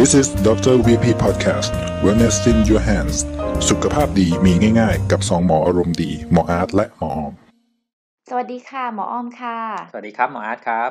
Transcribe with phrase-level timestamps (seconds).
[0.00, 0.76] This is Dr.
[0.86, 1.72] VP Podcast
[2.04, 3.16] Wellness in Your Hands
[3.68, 7.32] สุขภาพดีมีง่าย ๆ กับสองหมออารมณ์ดี หมออาร์ตและหมอออม
[8.28, 9.58] สวัสดีค่ะ หมออ้อมค่ะ
[9.92, 10.90] สวัสดีครับ หมออาร์ตครับ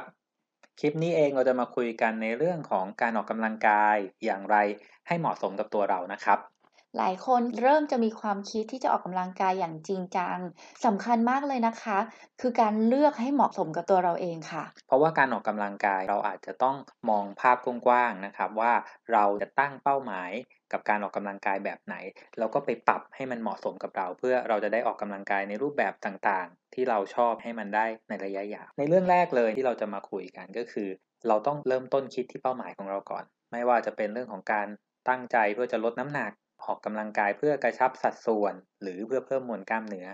[0.79, 3.95] คลิปนี้เองเราจะมาคุยกันในเรื่องของการออกกำลังกาย
[4.25, 4.55] อย่างไร
[5.07, 6.39] ให้เหมาะสมกับตัวเรานะครับ
[6.97, 10.37] หลายคนเริ่มจะมีความคิดที่จะออกกำลังกายอย่างจริงจัง
[10.85, 11.97] สำคัญมากเลยนะคะ
[12.41, 16.75] คือการเลือกให้เหมาะสมกับตัวเราเองค่ะ เพราะว่าการออกกำลังกายเราอาจจะต้อง
[17.09, 18.73] มองภาพกว้างๆนะครับ ว่า
[19.13, 20.31] เราจะตั้งเป้าหมาย
[20.71, 21.95] กับการออกกำลังกายแบบไหน
[22.37, 30.89] แล้วก็ไปปรับให้มันเหมาะสมกับเรา เพื่อเราจะได้ออกกำลังกายในรูปแบบต่างๆ ที่เราชอบให้มันได้ในระยะยาวในเรื่องแรกเลยที่เราจะมาคุยกันก็คือ
[31.27, 34.67] เราต้องเริ่มต้นคิดที่เป้าหมายของเราก่อน ไม่ว่าจะเป็นเรื่องของการ
[35.09, 36.31] ตั้งใจเพื่อจะลดน้ำหนัก
[36.63, 40.07] ออกกำลังกายเพื่อกระชับสัดส่วน หรือเพื่อเพิ่มมวลกล้ามเนื้อ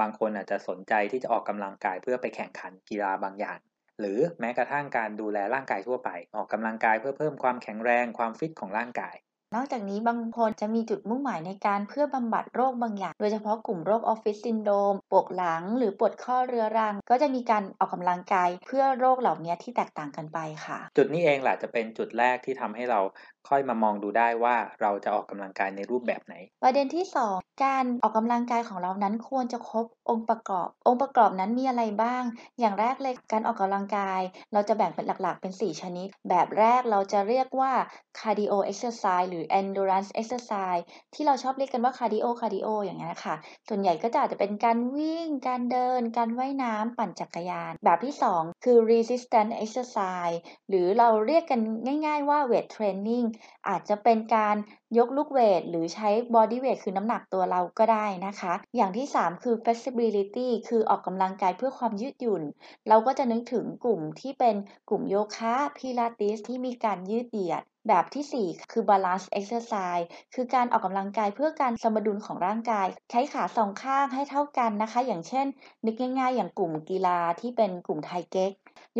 [0.00, 3.58] บางคนอาจจะสนใจที่จะออกกำลังกายเพื่อไปแข่งขันกีฬาบางอย่าง
[4.00, 9.16] หรือแม้กระทั่งการดูแลร่างกายทั่วไป ออกกำลังกายเพื่อเพิ่มความแข็งแรงความฟิตของร่างกาย
[9.56, 23.00] นอกจากนี้บางคนจะมีจุดมุ่งหมายในการเพื่อบำบัดโรคบางอย่าง โดยเฉพาะกลุ่มโรคออฟฟิศซินโดรมปวดหลัง หรือปวดข้อเรื้อรัง ก็จะมีการออกกำลังกายเพื่อโรคเหล่านี้ที่แตกต่างกันไปค่ะ จุดนี้เองแหละจะเป็นจุดแรกที่ทำให้เรา
[23.48, 32.22] ค่อยมามองดูได้ว่าเราจะออกกำลังกายในรูปแบบไหน ประเด็นที่ 2 การออกกำลังกายของเรานั้นควรจะครบองค์ประกอบ องค์ประกอบนั้นมีอะไรบ้าง
[32.60, 34.20] อย่างแรกเลยการออกกำลังกาย
[34.52, 37.72] เราจะแบ่งเป็นหลักๆ เป็น 4 ชนิด แบบแรกเราจะเรียกว่า
[38.18, 40.82] cardio exercise หรือ endurance exercise
[41.14, 43.34] ที่เราชอบเรียกกันว่า cardio cardio อย่างเงี้ยค่ะ
[43.68, 50.36] ส่วนใหญ่ก็จะอาจจะเป็นการวิ่ง การเดิน การว่ายน้ำปั่นจักรยาน แบบที่ 2 คือ resistance exercise
[50.68, 51.60] หรือเราเรียกกัน
[52.06, 53.26] ง่าย ๆว่า weight training
[53.68, 54.56] อาจจะเป็นการ
[54.98, 62.42] ยกลูกเวท หรือใช้ body weight คือน้ำหนักตัวเราก็ได้นะคะ อย่างที่ 3 คือ flexibility คือออกกำลังกายเพื่อความยืดหยุ่น
[62.88, 64.56] เราก็จะนึกถึงกลุ่มที่เป็น
[64.88, 75.46] กลุ่มโยคะพิลาติสที่มีการยืดเหยียดแบบที่ 4 คือ balance exercise คือการออกกำลังกายเพื่อการสมดุลของร่างกาย ใช้ขาสองข้างให้เท่ากันนะคะ อย่างเช่น
[75.86, 78.52] นึกง่ายๆ อย่างกลุ่มกีฬาที่เป็นกลุ่มไทเก๊ก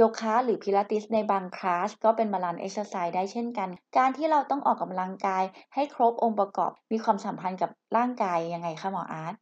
[0.02, 5.44] โยคะหรือพิลาติสในบางคลาสก็เป็น balance exercise ได้เช่นกัน การที่เราต้องออกกำลังกาย
[5.74, 9.34] ให้ครบองค์ประกอบมีความสัมพันธ์กับร่างกายยังไงคะหมออาร์ต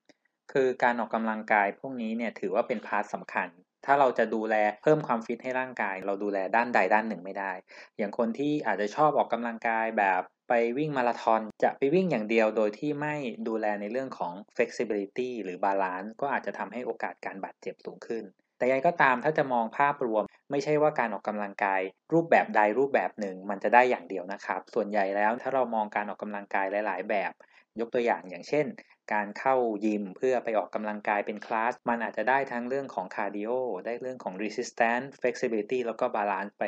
[0.52, 3.48] คือการออกกำลังกายพวกนี้เนี่ยถือว่าเป็น part สำคัญ
[3.86, 7.52] ถ้าเราจะดูแลเพิ่มความฟิตให้ร่างกาย เราดูแลด้านใดด้านหนึ่งไม่ได้
[7.98, 13.14] อย่างคนที่อาจจะชอบออกกำลังกายแบบไปวิ่งมาราธอนจะไปวิ่งอย่างเดียวโดยที่ไม่
[13.48, 18.26] ดูแลในเรื่องของ flexibility หรือ balance ก็อาจจะทำให้โอกาสการบาดเจ็บสูงขึ้น
[18.58, 21.80] แต่ยังไงก็ตามถ้าจะมองภาพรวม ไม่ใช่ว่าการออกกำลังกาย
[22.12, 27.32] รูปแบบใดรูปแบบหนึ่ง มันจะได้อย่างเดียวนะครับ ส่วนใหญ่แล้วถ้าเรามองการออกกำลังกายหลาย ๆ แบบ
[27.80, 28.66] ยกตัวอย่างอย่างเช่น
[29.12, 33.50] การเข้ายิมเพื่อไปออกกำลังกายเป็นคลาส มันอาจจะได้ทั้งเรื่องของคาร์ดิโอ
[33.86, 36.64] ได้เรื่องของ resistance flexibility แล้วก็ balance ไป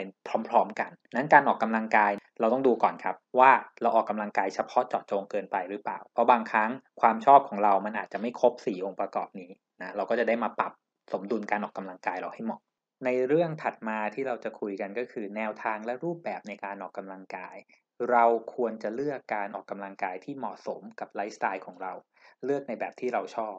[0.48, 3.52] พร้อม ๆ กัน นั้นการออกกำลังกายเราต้องดูก่อนครับว่า
[3.82, 6.70] เราออกกำลังกายเฉพาะเจาะจงเกินไปหรือเปล่า เพราะบางครั้ง
[7.00, 9.50] ความชอบของเรามันอาจจะไม่ครบ 4 องค์ประกอบนี้
[9.82, 10.72] นะเราก็จะได้มาปรับ
[11.12, 12.60] สมดุลการออกกำลังกายเราให้เหมาะ
[13.04, 17.56] ในเรื่องถัดมาที่เราจะคุยกันก็คือแนวทางและรูปแบบในการออกกำลังกาย
[18.10, 21.92] เราควรจะเลือกการออกกำลังกายที่เหมาะสมกับไลฟ์สไตล์ของเรา
[22.44, 23.56] เลือกในแบบที่เราชอบ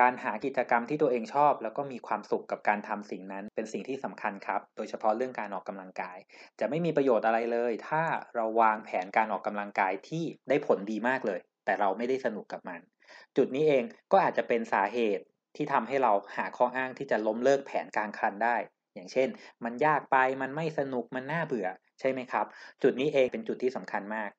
[0.00, 6.18] การหากิจกรรมที่ตัวเองชอบ แล้วก็มีความสุขกับการทำสิ่งนั้นเป็นสิ่งที่สำคัญครับ โดยเฉพาะเรื่องการออกกำลังกาย
[6.60, 8.02] จะไม่มีประโยชน์อะไรเลย ถ้า
[8.34, 12.80] เราวางแผนการออกกำลังกายที่ได้ผลดีมากเลย แต่เราไม่ได้สนุกกับมัน
[13.36, 15.24] จุดนี้เองก็อาจจะเป็นสาเหตุ
[15.56, 18.56] ที่ทำให้เราหาข้ออ้างที่จะล้มเลิกแผนกลางคันได้
[18.94, 19.28] อย่างเช่น
[19.64, 21.68] มันยากไปมันไม่สนุกมันน่าเบื่อ
[22.00, 22.46] ใช่ไหมครับ
[22.82, 24.30] จุดนี้เองเป็นจุดที่สำคัญมาก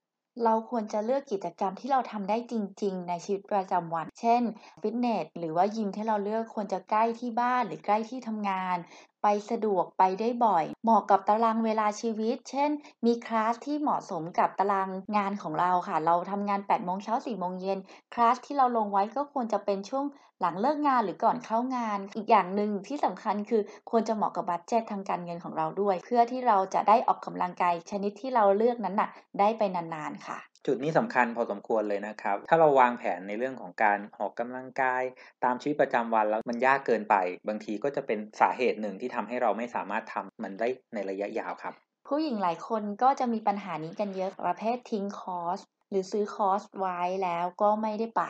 [0.44, 2.54] เราควรจะเลือกกิจกรรมที่เราทำได้จ
[2.84, 4.42] ริง ๆ ในชีวิตประจำวัน เช่น
[4.82, 8.78] ฟิตเนสหรือว่ายิมที่เราเลือกควรจะใกล้ที่บ้านหรือใกล้ที่ทำงาน
[9.24, 12.72] ไปสะดวกไปได้บ่อย เหมาะกับตารางเวลาชีวิต เช่น
[13.06, 17.80] มีคลาสที่เหมาะสมกับตารางงานของเราค่ะ เราทำงาน8โมงเช้า4โมงเย็น
[18.14, 20.06] คลาสที่เราลงไว้ก็ควรจะเป็นช่วง
[20.42, 35.04] หลังเลิกงานหรือก่อนเข้างาน อีกอย่างหนึ่งที่สำคัญคือควรจะเหมาะกับบัตเจ็ตทางการเงินของเราด้วย เพื่อที่เราจะได้ออกกำลังกายชนิดที่เราเลือกนั้นน่ะได้ไปนานๆค่ะจุดนี้สำคัญพอสมควรเลยนะครับ ถ้าเราวางแผนในเรื่องของการออกกำลังกาย
[35.44, 37.16] ตามชีวิตประจำวันแล้วมันยากเกินไป
[37.48, 41.74] บางทีก็จะเป็นสาเหตุหนึ่งที่ทำให้เราไม่สามารถทำมันได้ในระยะยาวครับ
[42.08, 48.24] ผู้หญิงหลายคนก็จะมีปัญหานี้กันเยอะประเภททิ้งคอร์สหรือซื้อคอร์สไว้แล้วก็ไม่ได้ไป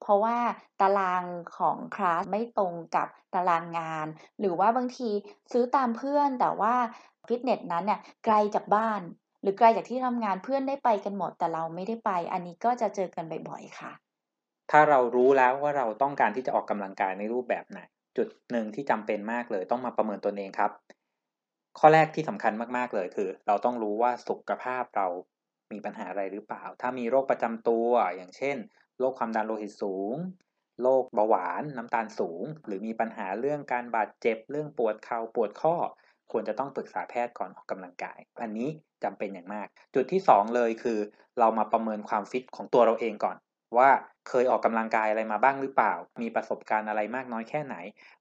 [0.00, 0.38] เพราะว่า
[0.80, 1.24] ตาราง
[1.58, 4.06] ของคลาสไม่ตรงกับตารางงาน
[4.40, 5.10] หรือว่าบางที
[5.52, 6.74] ซื้อตามเพื่อนแต่ว่า
[7.26, 9.00] ฟิตเนสนั้นเนี่ยไกลจากบ้าน
[9.42, 13.92] หรือไกลจากที่ทำงานเพื่อนได้ไปกันหมดแต่เราไม่ได้ไป อันนี้ก็จะเจอกันบ่อยๆค่ะ
[14.70, 17.80] ถ้าเรารู้แล้วว่าเราต้องการที่จะออกกำลังกายในรูปแบบไหน
[18.16, 20.70] จุดหนึ่งที่จำเป็นมากเลยต้องมาประเมินตนเองครับ
[21.78, 25.06] ข้อแรกที่สำคัญมากๆเลยคือ เราต้องรู้ว่าสุขภาพเรา
[25.72, 28.56] มีปัญหาอะไรหรือเปล่า ถ้ามีโรคประจำตัวอย่างเช่น
[28.98, 30.14] โรคความดันโลหิตสูง
[30.82, 35.74] โรคเบาหวานน้ำตาลสูง หรือมีปัญหาเรื่องการบาดเจ็บเรื่องปวดเขา่าปวดข้อ
[36.32, 38.68] ควรจะต้องปรึกษาแพทย์ก่อนออกกำลังกาย อันนี้
[39.04, 40.98] จำเป็นอย่างมาก จุดที่ 2 เลยคือ
[41.38, 43.36] เรามาประเมินความฟิตของตัวเราเองก่อน
[43.78, 43.90] ว่า
[44.28, 45.92] เคยออกกำลังกายอะไรมาบ้างหรือเปล่า
[46.22, 47.76] มีประสบการณ์อะไรมากน้อยแค่ไหน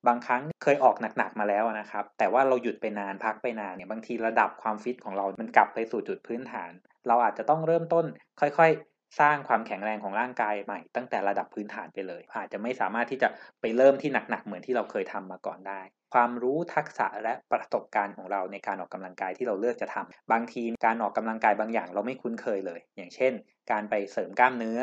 [0.07, 6.71] บางครั้งเคยออกหนักๆมาแล้วนะครับ แต่ว่าเราหยุดไปนานพักไปนานเนี่ยบางทีระดับความฟิตของเรา มันกลับไปสู่จุดพื้นฐาน
[7.07, 8.06] เราอาจจะต้องเริ่มต้น
[8.42, 13.30] ค่อยๆ สร้างความแข็งแรงของร่างกายใหม่ ตั้งแต่ระดับพื้นฐานไปเลย อาจจะไม่สามารถที่จะ
[13.62, 15.81] ไปเริ่มที่หนักๆเหมือนที่เราเคยทำมาก่อนได้
[16.13, 23.33] ความรู้ทักษะและประสบการณ์ของเราในการออกกำลังกายที่เราเลือกจะทำบางทีการออกกำลังกายบางอย่างเราไม่คุ้นเคยเลย อย่างเช่น
[23.71, 24.81] การไปเสริมกล้ามเนื้อ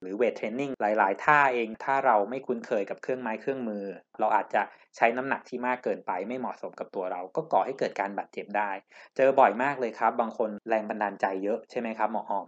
[0.00, 3.84] หรือเวทเทรนนิ่งหลาย ๆ ท่าเอง ถ้าเราไม่คุ้นเคยกับเครื่องไม้เครื่องมือ
[4.20, 4.62] เราอาจจะ
[4.96, 8.70] ใช้น้ำหนักที่มากเกินไปไม่เหมาะสมกับตัวเรา ก็ก่อให้เกิดการบาดเจ็บได้
[9.16, 12.46] เจอบ่อยมากเลยครับ บางคนแรงบันดาลใจเยอะใช่ไหมครับหมอออม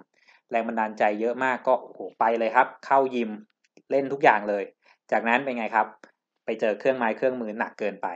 [0.51, 3.31] แรงบันดาลใจเยอะมากก็โอ้โหไปเลยครับ เข้ายิม
[3.91, 4.65] เล่นทุกอย่างเลย
[5.13, 5.87] จากนั้นเป็นไงครับ
[6.45, 8.09] ไปเจอเครื่องไม้เครื่องมือหนักเกินไป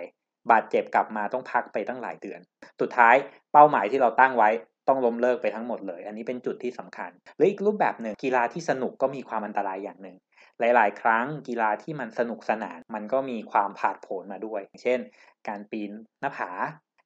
[0.51, 2.41] บาดเจ็บกลับมาต้องพักไปตั้งหลายเดือน
[2.81, 3.15] สุดท้าย
[3.53, 4.51] เป้าหมายที่เราตั้งไว้
[4.89, 10.17] ต้องล้มเลิกไปทั้งหมดเลย อันนี้เป็นจุดที่สำคัญหรืออีกรูปแบบหนึ่งกีฬาที่สนุกก็มีความอันตรายอย่างหนึ่ง
[10.61, 15.01] หลาย ๆ ครั้งกีฬาที่มันสนุกสนาน มันก็มีความผาดโผนมาด้วย เช่น
[15.49, 15.91] การปีน
[16.21, 16.51] หน้าผา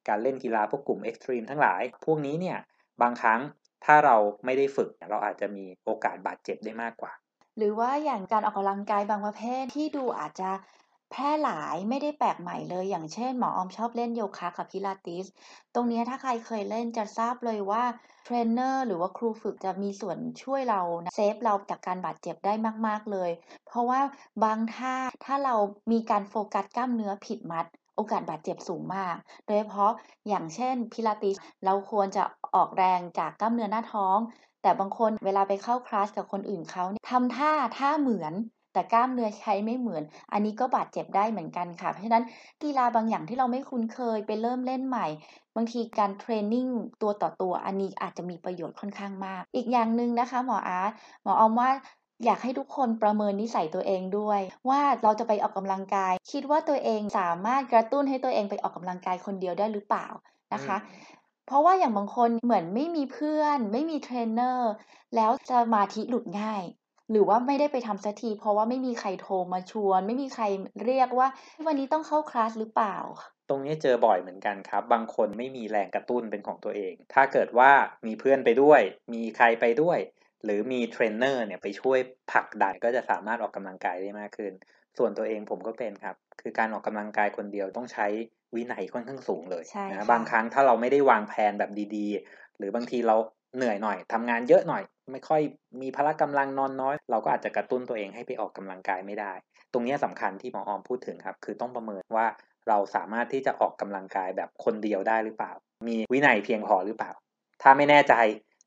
[0.07, 2.57] การเล่นกีฬาพวกกลุ่มเอ็กซ์ตรีมทั้งหลาย พวกนี้เนี่ย
[3.01, 3.41] บางครั้ง
[3.85, 4.15] ถ้าเรา
[4.45, 7.13] ไม่ได้ฝึกเราอาจจะมีโอกาสบาดเจ็บได้มากกว่า
[7.57, 10.49] หรือว่าอย่างการออกกำลังกายบางประเภทที่ดูอาจจะ
[11.11, 15.25] แพร่หลายไม่ได้แปลกใหม่เลย อย่างเช่น หมอออมชอบเล่นโยคะกับพิลาติส
[15.73, 17.83] ตรงนี้ถ้าใครเคยเล่นจะทราบเลยว่า
[18.25, 20.81] เทรนเนอร์หรือว่าครูฝึกจะมีส่วนช่วยเรา
[21.15, 22.53] save เราจากการบาดเจ็บได้
[22.87, 23.29] มาก ๆ เลย
[23.67, 24.01] เพราะว่า
[24.43, 24.95] บางท่า
[25.25, 25.55] ถ้าเรา
[25.91, 27.65] มีการโฟกัสกล้ามเนื้อผิดมัด
[27.95, 29.15] โอกาสบาดเจ็บสูงมาก
[29.45, 29.91] โดยเฉพาะ
[30.27, 31.35] อย่างเช่นพิลาติส
[31.65, 32.23] เราควรจะ
[32.55, 34.17] ออกแรงจากกล้ามเนื้อหน้าท้อง
[34.61, 38.33] แต่บางคนเวลาไปเข้าคลาสกับคนอื่นเขาทำท่าท่าเหมือน
[38.79, 42.23] แต่กล้ามเนื้อใช้ไม่เหมือน อันนี้ก็บาดเจ็บได้เหมือนกันค่ะ เพราะฉะนั้น
[42.63, 45.07] กีฬาบางอย่างที่เราไม่คุ้นเคยไปเริ่มเล่นใหม่
[45.55, 46.67] บางทีการ training
[47.01, 50.91] ตัวต่อตัว อันนี้อาจจะมีประโยชน์ค่อนข้างมาก อีกอย่างหนึ่งนะคะ หมออาร์ต
[51.23, 51.69] หมอออมว่า
[52.25, 54.39] อยากให้ทุกคนประเมินนิสัยตัวเองด้วย
[54.69, 60.07] ว่าเราจะไปออกกำลังกาย คิดว่าตัวเองสามารถกระตุ้นให้ตัวเองไปออกกำลังกายคนเดียวได้หรือเปล่า
[60.53, 60.77] นะคะ
[61.49, 64.71] เพราะว่าอย่างบางคนเหมือนไม่มีเพื่อน ไม่มีเทรนเนอร์
[65.15, 66.63] แล้วสมาธิหลุดง่าย
[67.11, 70.43] หรือว่าไม่ได้ไปทำสักที เพราะว่าไม่มีใครโทรมาชวน ไม่มีใคร
[70.85, 71.27] เรียกว่า
[71.65, 72.97] วันนี้ต้องเข้าคลาสหรือเปล่า
[73.49, 77.71] ตรงนี้เจอบ่อยเหมือนกันครับ บางคนไม่มีแรงกระตุ้นเป็นของตัวเอง ถ้าเกิดว่า
[78.05, 78.81] มีเพื่อนไปด้วย
[79.13, 79.99] มีใครไปด้วย
[80.43, 81.99] หรือมีเทรนเนอร์เนี่ยไปช่วย
[82.31, 84.53] ผลักดันก็จะสามารถออกกำลังกายได้มากขึ้น
[84.97, 88.07] ส่วนตัวเองผมก็เป็นครับ คือการออกกำลังกายคนเดียวต้องใช้
[88.55, 93.15] วินัยค่อนข้างสูงเลยใช่นะค่ะบางครั้งถ้าเราไม่ได้วางแผนแบบดีๆ หรือบางทีเรา
[93.55, 95.41] เหนื่อยหน่อยทำงานเยอะหน่อย ไม่ค่อย
[95.81, 99.33] มีพละกำลังนอนน้อย เราก็อาจจะกระตุ้นตัวเองให้ไปออกกำลังกายไม่ได้
[99.73, 102.27] ตรงนี้สำคัญที่หมอออมพูดถึงครับ คือต้องประเมินว่า
[102.69, 105.51] เราสามารถที่จะออกกำลังกายแบบคนเดียวได้หรือเปล่า
[105.87, 107.11] มีวินัยเพียงพอหรือเปล่า
[107.61, 108.13] ถ้าไม่แน่ใจ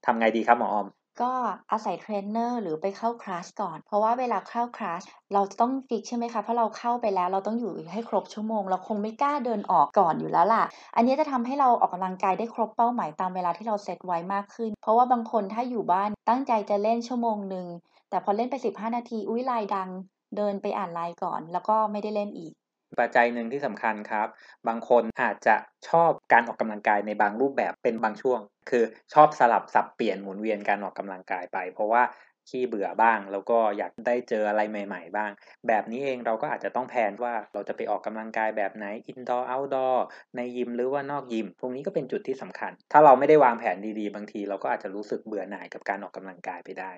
[0.06, 0.86] ทำไงดีครับหมอออม
[1.20, 1.32] ก็
[1.72, 5.02] อาศัยเทรนเนอร์หรือไปเข้าคลาสก่อน เพราะว่าเวลาเข้าคลาส
[5.34, 10.64] เราจะต้อง fix ใช่ไหมคะ เพราะเราเข้าไปแล้วเราต้องอยู่ให้ครบชั่วโมง เราคงไม่กล้าเดินออกก่อนอยู่แล้วล่ะ
[10.96, 17.66] อันนี้จะทำให้เราออกกำลังกายได้ครบเป้าหมายตามเวลาที่เราเซตไว้มากขึ้น เพราะว่าบางคนถ้าอยู่บ้านตั้งใจจะเล่นชั่วโมงหนึ่ง
[18.10, 19.90] แต่พอเล่นไป 15 นาที อุ้ยไลน์ดัง
[20.36, 22.52] เดินไปอ่านไลน์ก่อน แล้วก็ไม่ได้เล่นอีก
[23.00, 24.28] ปัจจัยหนึ่งที่สำคัญครับ
[24.68, 25.56] บางคนอาจจะ
[25.88, 28.84] ชอบการออกกำลังกายในบางรูปแบบเป็นบางช่วง คือ
[29.14, 32.02] ชอบสลับสับเปลี่ยนหมุนเวียนการออกกำลังกายไป เพราะว่า
[32.48, 35.30] ขี้เบื่อบ้าง แล้วก็อยากได้เจออะไรใหม่ ๆ บ้าง
[35.68, 39.96] แบบนี้เองเราก็อาจจะต้องแพลนว่าเราจะไปออกกำลังกายแบบไหน indoor outdoor
[40.36, 46.92] ในยิมหรือว่านอกยิม พวกนี้ก็เป็นจุดที่สำคัญ ถ้าเราไม่ได้วางแผนดีๆ บางที เราก็อาจจะรู้สึกเบื่อหน่ายกับการออกกำลังกายไปได้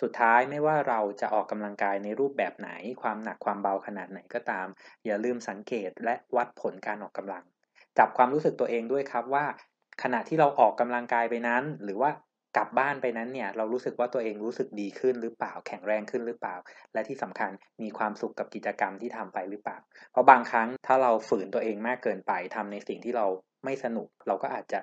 [0.00, 2.70] สุดท้ายไม่ว่าเราจะออกกำลังกายในรูปแบบไหน
[3.02, 4.66] ความหนักความเบาขนาดไหนก็ตาม
[5.06, 7.44] อย่าลืมสังเกตและวัดผลการออกกำลัง
[7.98, 9.44] จับความรู้สึกตัวเองด้วยครับว่า
[10.02, 12.10] ขณะที่เราออกกำลังกายไปนั้น หรือว่า
[12.56, 16.56] กลับบ้านไปนั้นเนี่ยเรารู้สึกว่าตัวเองรู้สึกดีขึ้นหรือเปล่าแข็งแรงขึ้นหรือเปล่า
[16.92, 17.50] และที่สำคัญ
[17.82, 19.78] มีความสุขกับกิจกรรมที่ทำไปหรือเปล่า
[20.12, 23.26] เพราะบางครั้งถ้าเราฝืนตัวเองมากเกินไปทำในสิ่งที่เรา
[23.64, 24.80] ไม่สนุก เราก็อาจจะ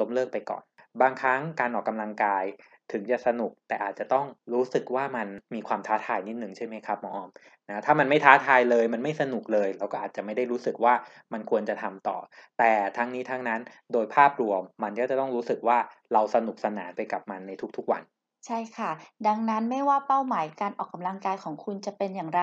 [0.00, 0.62] ล้มเลิกไปก่อน
[1.02, 2.44] บางครั้งการออกกำลังกาย
[2.92, 7.30] ถึงจะสนุกแต่อาจจะต้องรู้สึกว่ามันมีความท้าทายนิดหนึ่งใช่ไหมครับหมอออม
[7.68, 10.94] นะถ้ามันไม่ท้าทายเลยมันไม่สนุกเลย เราก็อาจจะไม่ได้รู้สึกว่า
[11.32, 12.18] มันควรจะทำต่อ
[12.58, 13.60] แต่ทั้งนี้ทั้งนั้น
[13.92, 15.78] โดยภาพรวมมันก็จะต้องรู้สึกว่า
[16.12, 18.02] เราสนุกสนานไปกับมันในทุกๆวัน
[18.46, 18.90] ใช่ค่ะ
[19.26, 22.42] ดังนั้นไม่ว่าเป้าหมายการออกกำลังกายของคุณจะเป็นอย่างไร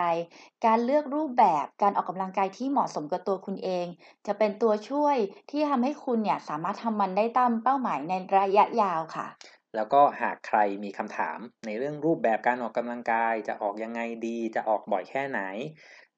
[0.66, 3.86] การเลือกรูปแบบการออกกำลังกายที่เหมาะสมกับตัวคุณเอง
[4.28, 5.18] จะเป็นตัวช่วย
[5.50, 9.28] ที่ทำให้คุณเนี่ยสามารถทำมันได้ตามเป้าหมายในระยะยาวค่ะ
[9.76, 15.42] แล้วก็หากใครมีคำถามในเรื่องรูปแบบการออกกำลังกาย จะออกยังไงดี จะออกบ่อยแค่ไหน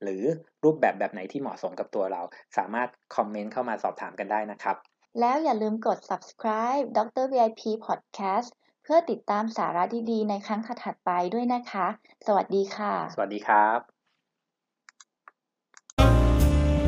[0.03, 0.23] หรือ
[0.63, 2.21] รูปแบบแบบไหนที่เหมาะสมกับตัวเรา
[2.57, 4.75] สามารถคอมเมนต์เข้ามาสอบถามกันได้นะครับ
[5.19, 8.49] แล้วอย่าลืมกด subscribe ดร VIP Podcast
[8.83, 11.87] เพื่อติดตามสาระดีๆในครั้งถัดๆไปด้วยนะคะ
[12.27, 13.79] สวัสดีค่ะ สวัสดีครับ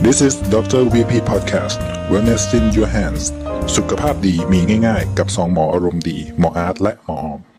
[0.05, 0.81] This is Dr.
[0.93, 1.79] VP Podcast
[2.11, 3.23] Wellness in Your Hands
[3.77, 7.52] สุขภาพดีมีง่าย ๆ กับสองหมออารมณ์ดี หมออาร์ตและหมอออม